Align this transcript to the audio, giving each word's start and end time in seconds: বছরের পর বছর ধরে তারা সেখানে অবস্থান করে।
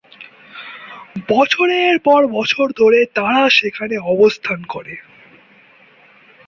বছরের 1.29 1.95
পর 1.99 2.21
বছর 2.27 2.65
ধরে 2.77 2.99
তারা 3.15 3.49
সেখানে 3.49 3.95
অবস্থান 3.97 4.59
করে। 4.63 4.95